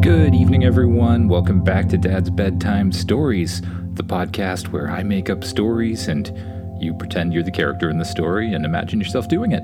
[0.00, 1.28] Good evening, everyone.
[1.28, 3.60] Welcome back to Dad's Bedtime Stories,
[3.92, 6.32] the podcast where I make up stories and
[6.82, 9.62] you pretend you're the character in the story and imagine yourself doing it.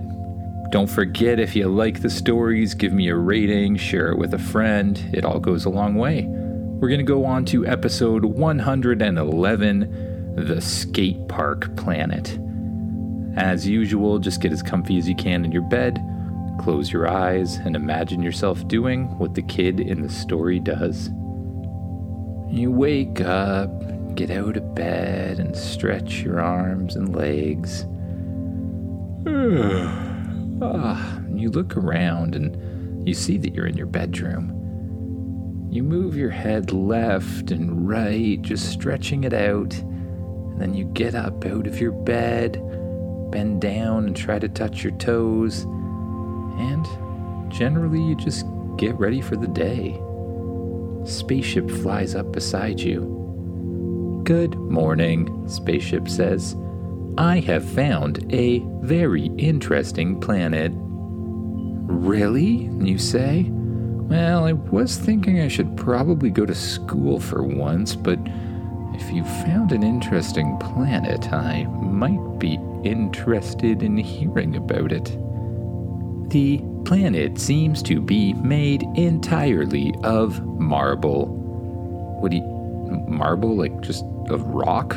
[0.71, 4.39] Don't forget, if you like the stories, give me a rating, share it with a
[4.39, 5.03] friend.
[5.15, 6.27] It all goes a long way.
[6.27, 12.39] We're going to go on to episode 111 The Skate Park Planet.
[13.39, 15.99] As usual, just get as comfy as you can in your bed,
[16.59, 21.09] close your eyes, and imagine yourself doing what the kid in the story does.
[22.49, 23.71] You wake up,
[24.15, 27.87] get out of bed, and stretch your arms and legs.
[30.63, 34.53] ah, you look around and you see that you're in your bedroom.
[35.71, 41.15] You move your head left and right, just stretching it out, and then you get
[41.15, 42.63] up out of your bed
[43.31, 45.67] bend down and try to touch your toes,
[46.59, 48.47] and generally you just
[48.77, 50.01] get ready for the day.
[51.05, 54.21] Spaceship flies up beside you.
[54.25, 56.57] Good morning, Spaceship says.
[57.19, 60.73] I have found a very interesting planet.
[60.75, 62.69] Really?
[62.81, 63.47] You say?
[63.51, 68.19] Well, I was thinking I should probably go to school for once, but
[68.95, 75.17] if you found an interesting planet, I might be interested in hearing about it.
[76.29, 81.27] The planet seems to be made entirely of marble.
[82.21, 83.05] What do you.
[83.09, 83.57] marble?
[83.57, 84.97] Like just of rock?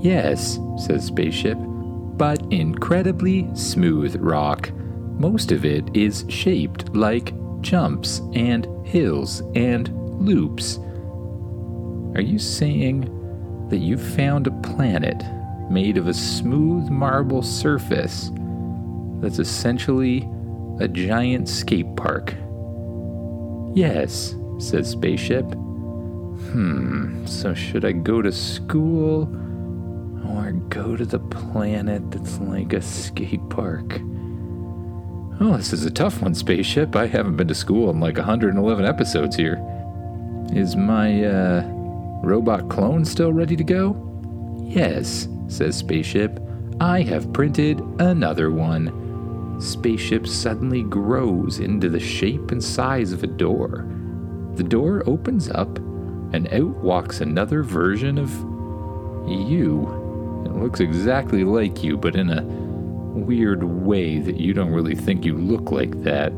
[0.00, 4.70] Yes, says Spaceship, but incredibly smooth rock.
[4.72, 9.88] Most of it is shaped like jumps and hills and
[10.20, 10.78] loops.
[12.14, 13.08] Are you saying
[13.70, 15.22] that you found a planet
[15.70, 18.30] made of a smooth marble surface
[19.22, 20.28] that's essentially
[20.80, 22.34] a giant skate park?
[23.74, 25.46] Yes, says Spaceship.
[26.50, 29.22] Hmm, so should I go to school
[30.28, 34.00] or go to the planet that's like a skate park?
[35.40, 36.94] Oh, this is a tough one, Spaceship.
[36.94, 39.58] I haven't been to school in like 111 episodes here.
[40.52, 41.62] Is my, uh,
[42.22, 43.96] Robot clone still ready to go?
[44.62, 46.38] Yes, says Spaceship.
[46.80, 49.01] I have printed another one.
[49.62, 53.86] Spaceship suddenly grows into the shape and size of a door.
[54.56, 55.78] The door opens up,
[56.34, 58.30] and out walks another version of
[59.28, 60.42] you.
[60.44, 65.24] It looks exactly like you, but in a weird way that you don't really think
[65.24, 66.32] you look like that.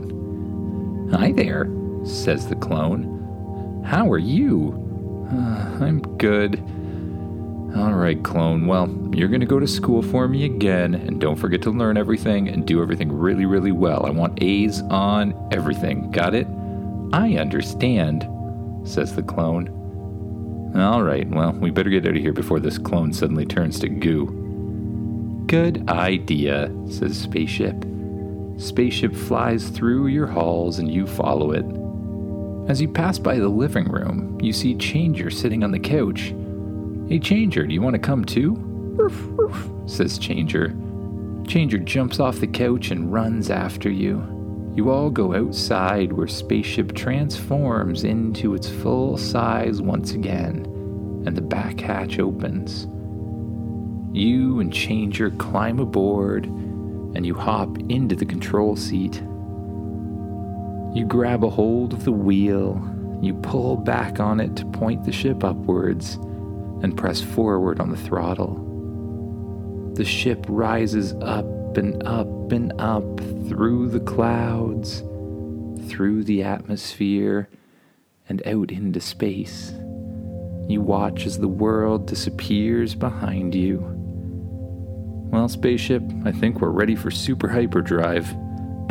[1.12, 1.70] Hi there,
[2.04, 3.82] says the clone.
[3.86, 4.80] How are you?
[5.32, 6.62] Uh, I'm good.
[7.76, 8.66] All right, clone.
[8.66, 11.96] Well, you're going to go to school for me again, and don't forget to learn
[11.96, 14.06] everything and do everything really, really well.
[14.06, 16.12] I want A's on everything.
[16.12, 16.46] Got it?
[17.12, 18.28] I understand,
[18.88, 19.68] says the clone.
[20.76, 23.88] All right, well, we better get out of here before this clone suddenly turns to
[23.88, 25.44] goo.
[25.46, 27.84] Good idea, says Spaceship.
[28.56, 31.64] Spaceship flies through your halls and you follow it.
[32.70, 36.32] As you pass by the living room, you see Changer sitting on the couch.
[37.06, 38.56] Hey, Changer, do you want to come too?
[39.86, 40.74] Says Changer.
[41.46, 44.72] Changer jumps off the couch and runs after you.
[44.74, 50.64] You all go outside where Spaceship transforms into its full size once again,
[51.26, 52.86] and the back hatch opens.
[54.16, 59.16] You and Changer climb aboard, and you hop into the control seat.
[60.96, 62.82] You grab a hold of the wheel,
[63.20, 66.18] you pull back on it to point the ship upwards,
[66.84, 68.60] and press forward on the throttle.
[69.94, 73.18] The ship rises up and up and up
[73.48, 75.00] through the clouds,
[75.88, 77.48] through the atmosphere,
[78.28, 79.72] and out into space.
[80.68, 83.82] You watch as the world disappears behind you.
[85.32, 88.28] Well, spaceship, I think we're ready for super hyperdrive.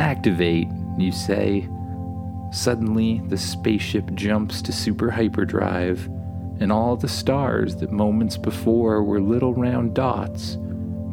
[0.00, 0.66] Activate,
[0.98, 1.68] you say,
[2.52, 6.08] Suddenly, the spaceship jumps to super hyperdrive,
[6.60, 10.56] and all the stars that moments before were little round dots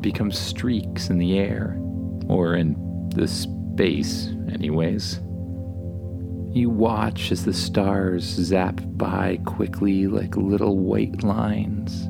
[0.02, 1.78] become streaks in the air,
[2.28, 5.20] or in the space, anyways.
[6.54, 12.08] You watch as the stars zap by quickly like little white lines.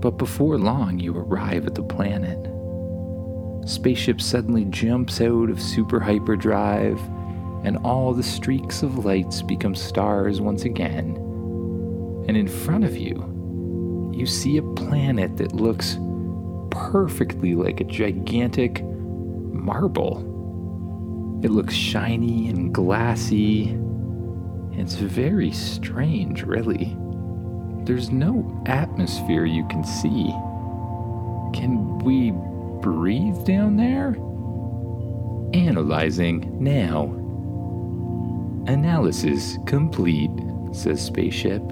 [0.00, 2.38] But before long, you arrive at the planet.
[3.68, 7.00] Spaceship suddenly jumps out of super hyperdrive
[7.64, 11.21] and all the streaks of lights become stars once again.
[12.28, 15.98] And in front of you, you see a planet that looks
[16.70, 20.18] perfectly like a gigantic marble.
[21.42, 23.78] It looks shiny and glassy,
[24.74, 26.96] It's very strange, really.
[27.84, 30.28] There's no atmosphere you can see.
[31.52, 32.32] Can we
[32.80, 34.16] breathe down there?
[35.52, 37.04] Analyzing now.
[38.72, 40.30] Analysis complete,
[40.72, 41.62] says Spaceship.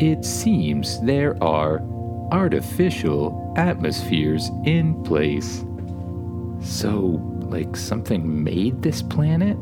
[0.00, 1.80] It seems there are
[2.32, 5.64] artificial atmospheres in place.
[6.60, 9.56] So, like something made this planet?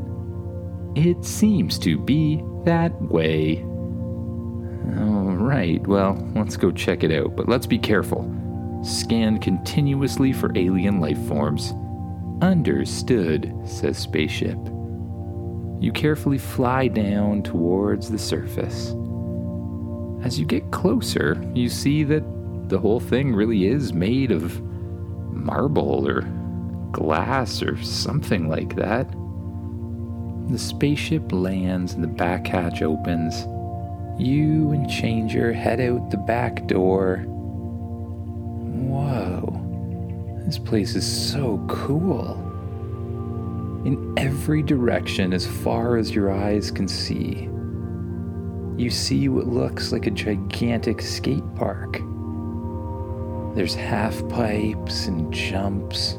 [0.94, 3.62] It seems to be that way.
[4.98, 8.22] Alright, well, let's go check it out, but let's be careful.
[8.82, 11.72] Scan continuously for alien life forms.
[12.40, 14.58] Understood, says Spaceship.
[15.80, 18.94] You carefully fly down towards the surface.
[20.22, 22.22] As you get closer, you see that
[22.68, 24.62] the whole thing really is made of
[25.32, 26.22] marble or
[26.92, 29.10] glass or something like that.
[30.48, 33.46] The spaceship lands and the back hatch opens.
[34.18, 37.24] You and Changer head out the back door.
[38.86, 39.60] Whoa,
[40.46, 42.34] this place is so cool.
[43.84, 47.48] In every direction, as far as your eyes can see,
[48.82, 52.00] you see what looks like a gigantic skate park.
[53.54, 56.14] There's half pipes and jumps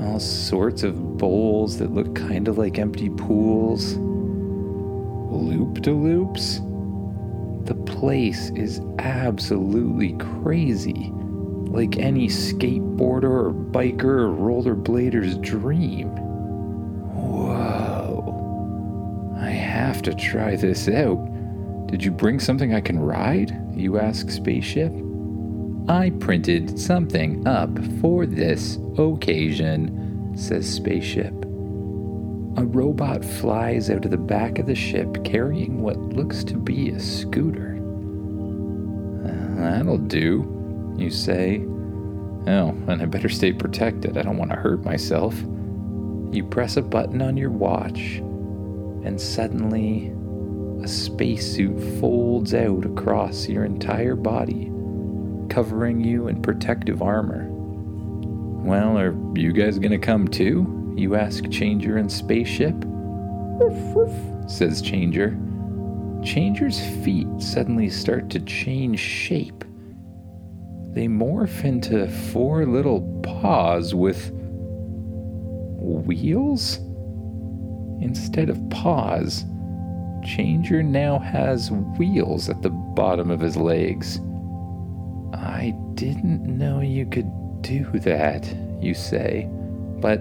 [0.00, 6.60] all sorts of bowls that look kind of like empty pools, loop de loops.
[7.66, 11.12] The place is absolutely crazy,
[11.68, 16.23] like any skateboarder or biker or rollerblader's dream.
[19.94, 21.24] Have to try this out.
[21.86, 23.56] Did you bring something I can ride?
[23.76, 24.92] You ask Spaceship.
[25.88, 27.70] I printed something up
[28.00, 31.32] for this occasion, says Spaceship.
[32.56, 36.90] A robot flies out of the back of the ship carrying what looks to be
[36.90, 37.70] a scooter.
[39.56, 41.58] That'll do, you say.
[42.46, 44.18] Oh, and I better stay protected.
[44.18, 45.40] I don't want to hurt myself.
[46.32, 48.20] You press a button on your watch,
[49.04, 50.12] and suddenly
[50.82, 54.70] a spacesuit folds out across your entire body
[55.48, 57.46] covering you in protective armor.
[57.50, 60.92] Well, are you guys gonna come too?
[60.96, 62.74] You ask Changer and Spaceship.
[62.84, 65.38] Woof, woof, says Changer.
[66.24, 69.64] Changer's feet suddenly start to change shape.
[70.92, 74.30] They morph into four little paws with
[75.80, 76.78] wheels?
[78.04, 79.46] Instead of paws,
[80.22, 84.20] Changer now has wheels at the bottom of his legs.
[85.32, 87.30] I didn't know you could
[87.62, 89.48] do that, you say,
[90.00, 90.20] but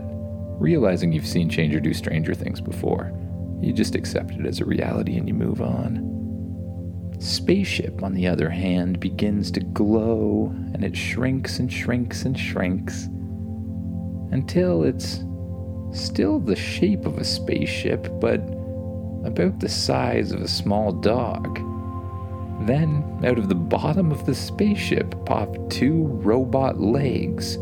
[0.61, 3.11] realizing you've seen Changer do stranger things before,
[3.61, 6.09] you just accept it as a reality and you move on.
[7.19, 13.09] Spaceship, on the other hand, begins to glow and it shrinks and shrinks and shrinks
[14.31, 15.25] until it's
[15.93, 18.39] still the shape of a spaceship, but
[19.25, 21.55] about the size of a small dog.
[22.67, 27.57] Then, out of the bottom of the spaceship popped two robot legs,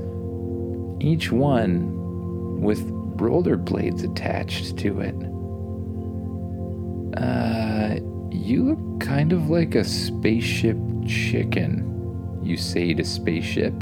[0.99, 2.87] each one with
[3.17, 5.15] rollerblades attached to it.
[7.21, 7.99] Uh,
[8.31, 10.77] you look kind of like a spaceship
[11.07, 11.87] chicken,
[12.43, 13.73] you say to Spaceship.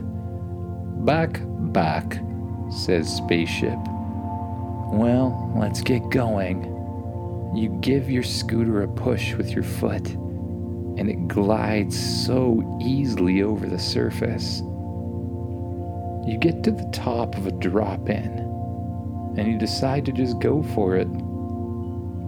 [1.05, 1.39] Back,
[1.71, 2.19] back,
[2.71, 3.79] says Spaceship.
[4.91, 6.63] Well, let's get going.
[7.55, 10.15] You give your scooter a push with your foot
[10.99, 14.59] and it glides so easily over the surface.
[16.27, 18.37] You get to the top of a drop in,
[19.37, 21.07] and you decide to just go for it.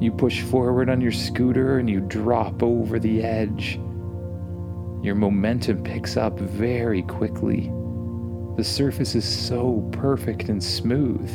[0.02, 3.76] You push forward on your scooter and you drop over the edge.
[5.04, 7.70] Your momentum picks up very quickly.
[8.56, 11.30] The surface is so perfect and smooth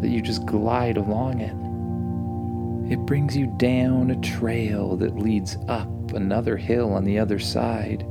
[0.00, 1.54] that you just glide along it.
[2.92, 8.02] It brings you down a trail that leads up another hill on the other side.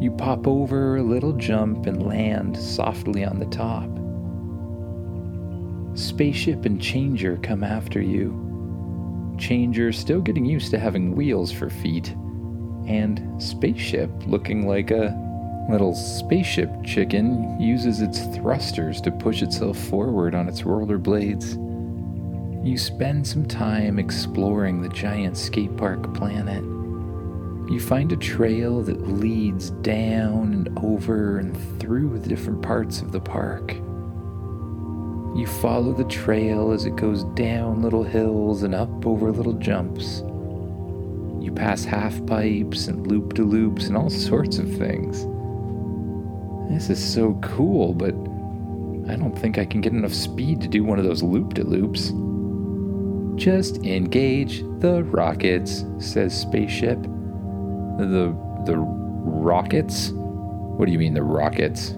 [0.00, 3.88] You pop over a little jump and land softly on the top.
[5.96, 8.40] Spaceship and Changer come after you.
[9.38, 12.10] Changer still getting used to having wheels for feet,
[12.88, 15.23] and Spaceship looking like a
[15.68, 21.54] little spaceship chicken uses its thrusters to push itself forward on its rollerblades.
[22.66, 26.62] You spend some time exploring the giant skate park planet.
[27.70, 33.10] You find a trail that leads down and over and through the different parts of
[33.10, 33.72] the park.
[35.34, 40.22] You follow the trail as it goes down little hills and up over little jumps.
[41.42, 45.26] You pass half pipes and loop de loops and all sorts of things.
[46.70, 48.14] This is so cool, but
[49.10, 51.62] I don't think I can get enough speed to do one of those loop de
[51.62, 52.12] loops.
[53.36, 57.00] Just engage the rockets, says Spaceship.
[57.02, 60.10] The the rockets?
[60.14, 61.94] What do you mean the rockets?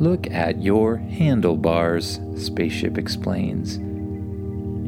[0.00, 3.78] Look at your handlebars, Spaceship explains.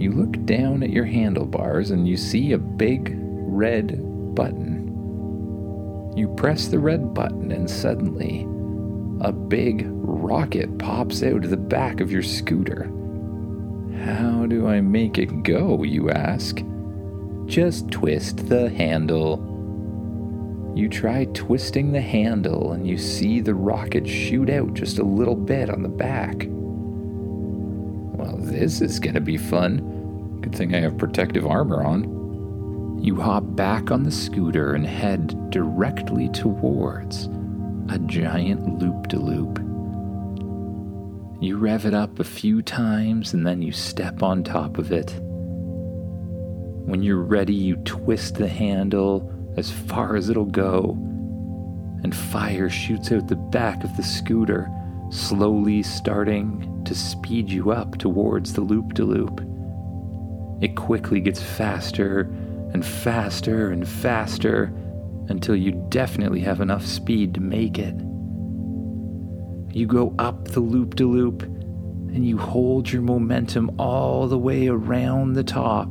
[0.01, 3.99] You look down at your handlebars and you see a big red
[4.35, 6.13] button.
[6.17, 8.47] You press the red button and suddenly
[9.21, 12.85] a big rocket pops out of the back of your scooter.
[14.05, 16.63] How do I make it go, you ask?
[17.45, 19.47] Just twist the handle.
[20.75, 25.37] You try twisting the handle and you see the rocket shoot out just a little
[25.37, 26.47] bit on the back.
[26.49, 30.39] Well, this is gonna be fun.
[30.41, 33.01] Good thing I have protective armor on.
[33.03, 37.29] You hop back on the scooter and head directly towards
[37.91, 39.59] a giant loop de loop.
[41.43, 45.11] You rev it up a few times and then you step on top of it.
[46.87, 50.93] When you're ready, you twist the handle as far as it'll go,
[52.05, 54.71] and fire shoots out the back of the scooter,
[55.11, 59.41] slowly starting to speed you up towards the loop de loop.
[60.63, 62.21] It quickly gets faster
[62.73, 64.73] and faster and faster
[65.31, 67.95] until you definitely have enough speed to make it.
[69.73, 74.67] You go up the loop de loop and you hold your momentum all the way
[74.67, 75.89] around the top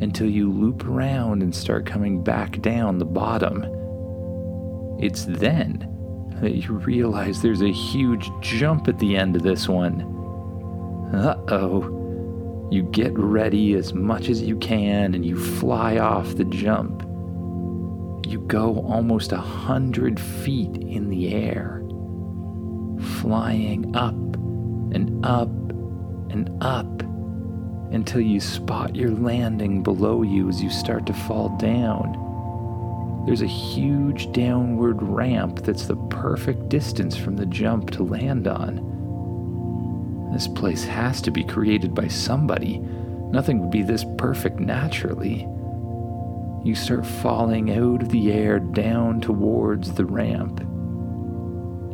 [0.00, 3.62] until you loop around and start coming back down the bottom.
[4.98, 5.86] It's then
[6.40, 10.00] that you realize there's a huge jump at the end of this one.
[11.14, 11.98] Uh oh.
[12.72, 17.06] You get ready as much as you can and you fly off the jump.
[18.32, 21.82] You go almost a hundred feet in the air
[23.20, 25.50] flying up and up
[26.30, 27.02] and up
[27.92, 33.22] until you spot your landing below you as you start to fall down.
[33.26, 40.30] There's a huge downward ramp that's the perfect distance from the jump to land on.
[40.32, 42.78] This place has to be created by somebody.
[42.78, 45.46] Nothing would be this perfect naturally.
[46.64, 50.60] You start falling out of the air down towards the ramp.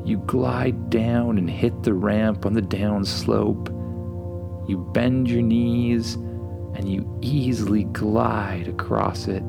[0.06, 3.70] You glide down and hit the ramp on the down slope.
[4.68, 6.14] You bend your knees
[6.74, 9.42] and you easily glide across it.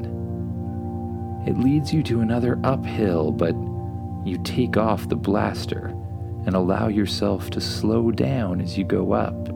[1.46, 3.56] It leads you to another uphill, but
[4.26, 5.88] you take off the blaster
[6.46, 9.50] and allow yourself to slow down as you go up.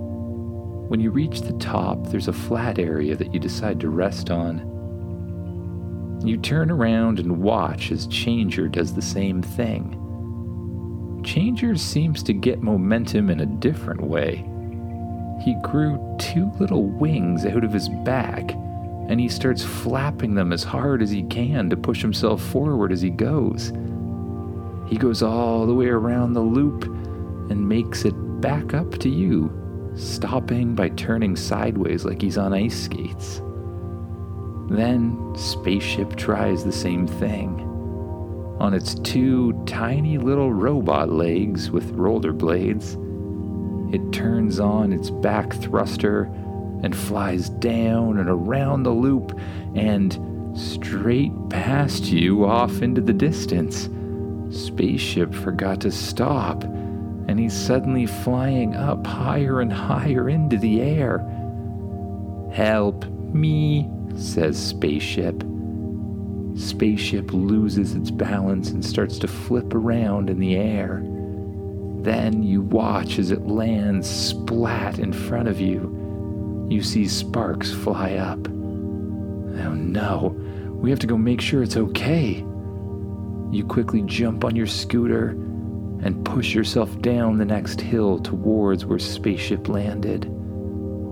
[0.90, 4.73] When you reach the top, there's a flat area that you decide to rest on.
[6.24, 10.00] You turn around and watch as Changer does the same thing.
[11.26, 14.38] Changer seems to get momentum in a different way.
[15.42, 18.52] He grew two little wings out of his back,
[19.10, 23.02] and he starts flapping them as hard as he can to push himself forward as
[23.02, 23.74] he goes.
[24.88, 29.52] He goes all the way around the loop and makes it back up to you,
[29.98, 33.42] stopping by turning sideways like he's on ice skates.
[34.70, 37.70] Then, Spaceship tries the same thing
[38.60, 42.98] on its two tiny little robot legs with roller blades.
[43.94, 46.24] It turns on its back thruster
[46.84, 49.38] and flies down and around the loop
[49.76, 50.18] and
[50.58, 53.90] straight past you off into the distance.
[54.50, 61.20] Spaceship forgot to stop, and he's suddenly flying up higher and higher into the air.
[62.52, 65.44] Help me, says Spaceship.
[66.56, 71.02] Spaceship loses its balance and starts to flip around in the air.
[72.04, 76.68] Then you watch as it lands splat in front of you.
[76.70, 78.48] You see sparks fly up.
[78.48, 80.36] Oh no,
[80.70, 82.46] we have to go make sure it's okay.
[83.52, 85.30] You quickly jump on your scooter
[86.02, 90.24] and push yourself down the next hill towards where Spaceship landed.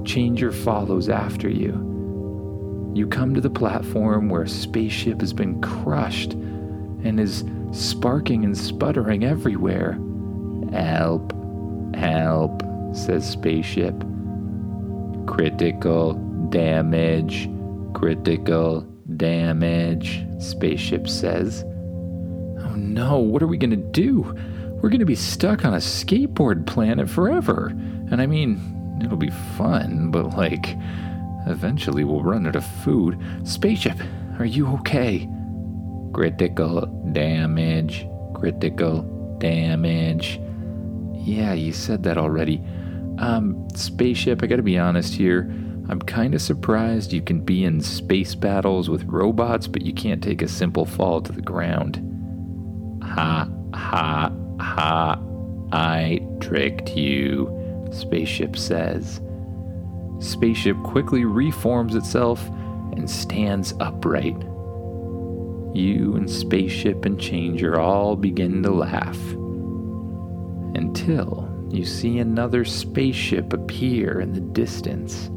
[0.06, 1.91] Changer follows after you.
[2.94, 8.58] You come to the platform where a spaceship has been crushed and is sparking and
[8.58, 9.98] sputtering everywhere.
[10.72, 11.34] Help,
[11.96, 12.62] help,
[12.94, 13.96] says Spaceship.
[15.26, 16.14] Critical
[16.50, 17.50] damage,
[17.94, 18.82] critical
[19.16, 21.64] damage, Spaceship says.
[21.64, 24.36] Oh no, what are we gonna do?
[24.82, 27.68] We're gonna be stuck on a skateboard planet forever,
[28.12, 28.60] And I mean,
[29.02, 30.76] it'll be fun, but like,
[31.48, 33.20] eventually we'll run out of food.
[33.44, 33.98] Spaceship,
[34.40, 35.30] are you okay?
[36.14, 38.08] Critical damage.
[38.34, 39.04] Critical
[39.40, 40.40] damage.
[41.14, 42.62] Yeah, you said that already.
[43.18, 45.42] Um, spaceship, I gotta be honest here.
[45.90, 50.42] I'm kinda surprised you can be in space battles with robots, but you can't take
[50.42, 52.00] a simple fall to the ground.
[53.04, 55.20] Ha, ha, ha.
[55.74, 57.50] I tricked you,
[57.92, 59.22] Spaceship says.
[60.22, 62.48] Spaceship quickly reforms itself
[62.94, 64.38] and stands upright.
[65.74, 69.20] You and Spaceship and Changer all begin to laugh.
[70.76, 75.32] Until you see another spaceship appear in the distance.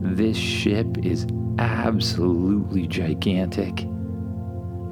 [0.00, 1.26] This ship is
[1.58, 3.86] absolutely gigantic.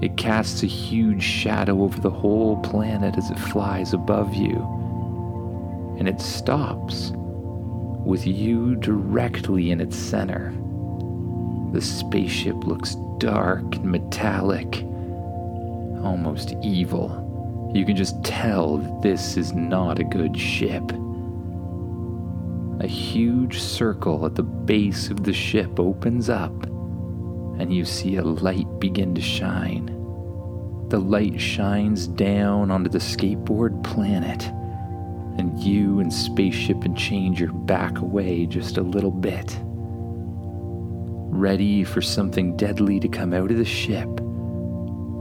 [0.01, 4.57] It casts a huge shadow over the whole planet as it flies above you.
[5.99, 7.13] And it stops
[8.05, 10.53] with you directly in its center.
[11.73, 14.83] The spaceship looks dark and metallic,
[16.05, 17.71] almost evil.
[17.75, 20.83] You can just tell that this is not a good ship.
[22.81, 26.53] A huge circle at the base of the ship opens up,
[27.59, 29.87] and you see a light begin to shine.
[30.89, 34.51] The light shines down onto the skateboard planet,
[35.43, 39.59] and you and Spaceship and Changer back away just a little bit.
[41.35, 44.09] Ready for something deadly to come out of the ship,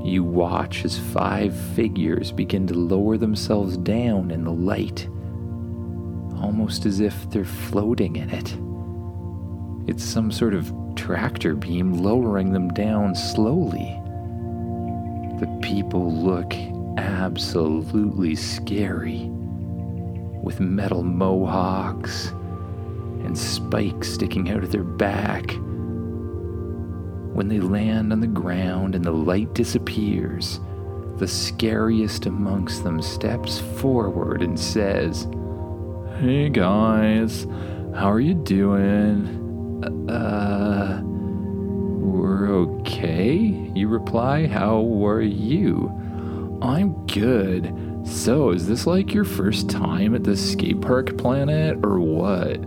[0.06, 5.10] you watch as five figures begin to lower themselves down in the light,
[6.40, 8.56] almost as if they're floating in it.
[9.90, 14.00] It's some sort of tractor beam lowering them down slowly.
[15.40, 16.54] The people look
[17.00, 19.32] absolutely scary,
[20.42, 22.30] with metal mohawks
[23.24, 25.56] and spikes sticking out of their back
[27.34, 30.60] when they land on the ground and the light disappears,
[31.18, 35.28] the scariest amongst them steps forward and says,
[36.20, 37.46] Hey guys,
[37.96, 39.40] how are you doing?
[40.10, 44.46] Uh, we're okay, you reply.
[44.46, 45.90] How are you?
[46.62, 47.74] I'm good.
[48.04, 52.58] So, is this like your first time at the skate park planet or what?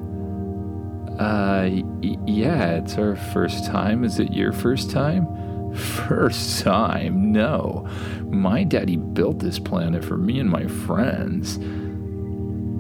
[1.20, 4.05] Uh, y- yeah, it's our first time.
[4.05, 5.27] Is it your first time?
[5.75, 7.33] First time?
[7.33, 7.88] No.
[8.27, 11.59] My daddy built this planet for me and my friends.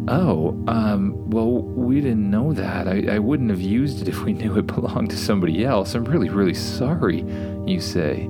[0.06, 2.86] Oh, um, well, we didn't know that.
[2.86, 5.94] I, I wouldn't have used it if we knew it belonged to somebody else.
[5.94, 7.24] I'm really, really sorry,
[7.66, 8.28] you say.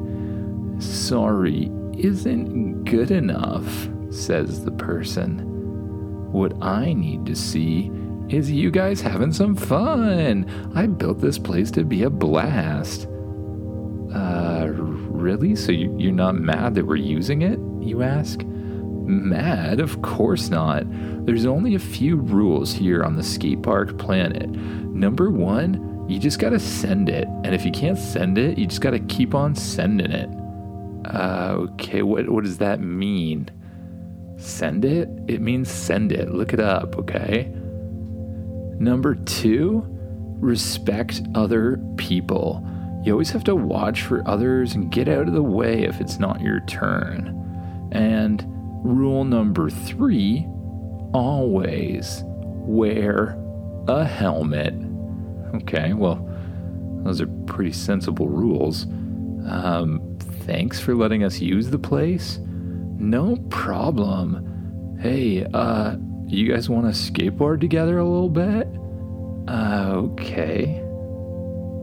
[0.78, 5.50] Sorry isn't good enough, says the person.
[6.32, 7.90] What I need to see
[8.28, 10.72] is you guys having some fun.
[10.74, 13.06] I built this place to be a blast.
[14.14, 15.54] Uh, really?
[15.56, 17.58] So you, you're not mad that we're using it?
[17.86, 18.42] You ask.
[18.42, 19.80] Mad?
[19.80, 20.84] Of course not.
[21.26, 24.48] There's only a few rules here on the skate park planet.
[24.50, 27.26] Number one, you just gotta send it.
[27.44, 30.28] And if you can't send it, you just gotta keep on sending it.
[31.06, 33.50] Uh, okay, what, what does that mean?
[34.44, 35.08] Send it?
[35.26, 36.30] It means send it.
[36.30, 37.50] Look it up, okay?
[38.78, 39.86] Number two,
[40.38, 42.62] respect other people.
[43.02, 46.18] You always have to watch for others and get out of the way if it's
[46.18, 47.88] not your turn.
[47.92, 48.44] And
[48.84, 50.46] rule number three,
[51.14, 53.38] always wear
[53.88, 54.74] a helmet.
[55.54, 56.16] Okay, well,
[57.02, 58.84] those are pretty sensible rules.
[59.48, 62.40] Um, thanks for letting us use the place.
[62.98, 64.96] No problem.
[65.00, 68.68] Hey, uh, you guys want to skateboard together a little bit?
[69.48, 70.80] Uh, okay.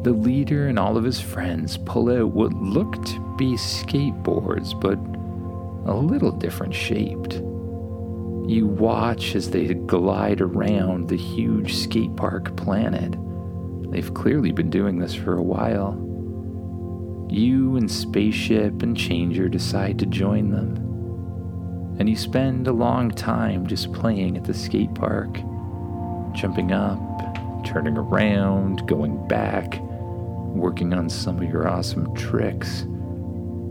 [0.04, 4.98] The leader and all of his friends pull out what looked to be skateboards, but
[5.92, 7.34] a little different shaped.
[8.50, 13.16] You watch as they glide around the huge skate park planet.
[13.92, 15.94] They've clearly been doing this for a while.
[17.30, 20.81] You and Spaceship and Changer decide to join them
[22.02, 25.32] and you spend a long time just playing at the skate park,
[26.34, 26.98] jumping up,
[27.64, 32.88] turning around, going back, working on some of your awesome tricks.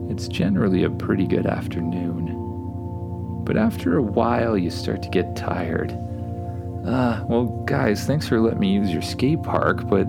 [0.09, 3.43] It's generally a pretty good afternoon.
[3.45, 5.91] But after a while, you start to get tired.
[6.87, 10.07] Ah, uh, well, guys, thanks for letting me use your skate park, but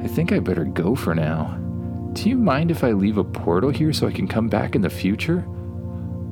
[0.00, 1.58] I think I better go for now.
[2.12, 4.82] Do you mind if I leave a portal here so I can come back in
[4.82, 5.44] the future?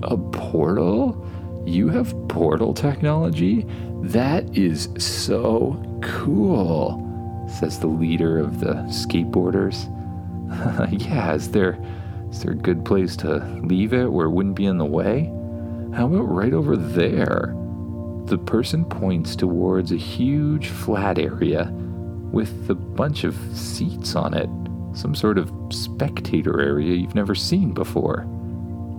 [0.02, 1.26] A portal?
[1.64, 3.66] You have portal technology?
[4.02, 9.92] That is so cool, says the leader of the skateboarders.
[11.08, 11.78] yeah, is there
[12.30, 15.32] is there a good place to leave it where it wouldn't be in the way?
[15.94, 17.54] How about right over there?
[18.26, 21.72] The person points towards a huge flat area
[22.32, 24.50] with a bunch of seats on it,
[24.96, 28.26] some sort of spectator area you've never seen before.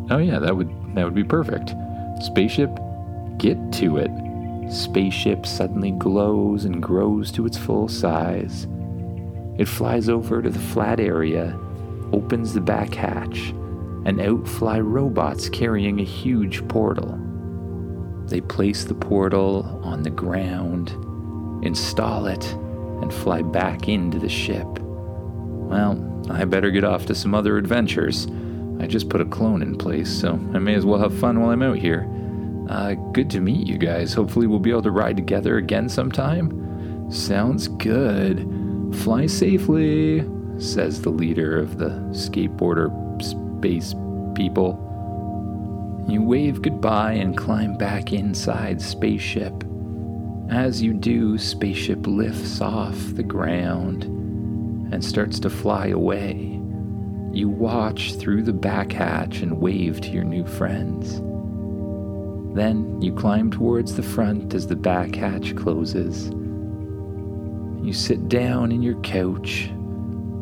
[0.09, 1.75] Oh yeah, that would that would be perfect.
[2.21, 2.79] Spaceship,
[3.37, 4.11] get to it.
[4.71, 8.67] Spaceship suddenly glows and grows to its full size.
[9.57, 11.57] It flies over to the flat area,
[12.11, 13.53] opens the back hatch,
[14.05, 17.19] and out fly robots carrying a huge portal.
[18.25, 20.89] They place the portal on the ground,
[21.65, 22.45] install it,
[23.01, 24.67] and fly back into the ship.
[24.79, 28.27] Well, I better get off to some other adventures.
[28.79, 31.51] I just put a clone in place, so I may as well have fun while
[31.51, 32.07] I'm out here.
[32.69, 34.13] Uh, good to meet you guys.
[34.13, 37.11] Hopefully, we'll be able to ride together again sometime.
[37.11, 38.45] Sounds good.
[39.03, 40.25] Fly safely,
[40.59, 43.93] says the leader of the skateboarder space
[44.35, 44.83] people.
[46.07, 49.63] You wave goodbye and climb back inside spaceship.
[50.49, 54.03] As you do, spaceship lifts off the ground
[54.93, 56.56] and starts to fly away.
[57.37, 61.21] You watch through the back hatch and wave to your new friends.
[62.55, 66.29] Then you climb towards the front as the back hatch closes.
[67.85, 69.69] You sit down in your couch,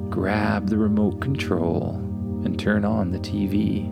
[0.10, 1.96] grab the remote control,
[2.46, 3.90] and turn on the TV.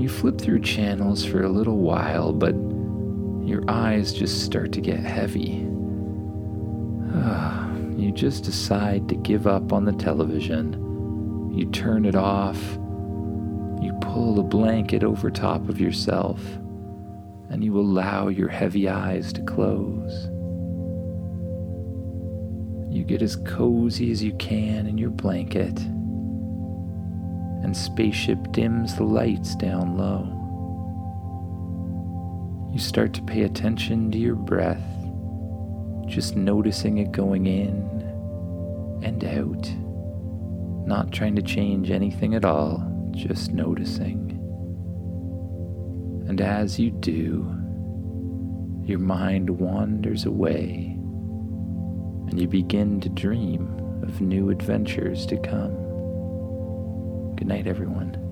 [0.00, 2.54] You flip through channels for a little while, but
[3.46, 5.66] your eyes just start to get heavy.
[8.02, 10.87] you just decide to give up on the television
[11.58, 12.62] you turn it off.
[13.82, 16.40] You pull the blanket over top of yourself,
[17.50, 20.28] and you allow your heavy eyes to close.
[22.94, 25.80] You get as cozy as you can in your blanket,
[27.64, 30.36] and Spaceship dims the lights down low.
[32.72, 34.84] You start to pay attention to your breath,
[36.06, 37.82] just noticing it going in
[39.02, 39.68] and out
[40.88, 44.30] not trying to change anything at all, just noticing.
[46.28, 47.54] And as you do,
[48.84, 50.94] your mind wanders away
[52.28, 53.68] and you begin to dream
[54.02, 55.74] of new adventures to come.
[57.36, 58.27] Good night, everyone.